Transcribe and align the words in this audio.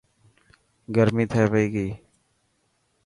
گرمي 0.95 1.25
ٿي 1.31 1.43
پئي 1.51 1.65
ڪي. 1.73 1.87